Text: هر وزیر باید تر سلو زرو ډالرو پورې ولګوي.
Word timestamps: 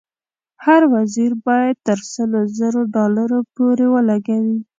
هر 0.65 0.81
وزیر 0.93 1.31
باید 1.45 1.77
تر 1.87 1.99
سلو 2.13 2.41
زرو 2.57 2.81
ډالرو 2.95 3.39
پورې 3.55 3.85
ولګوي. 3.93 4.57